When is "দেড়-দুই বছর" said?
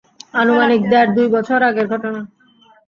0.91-1.59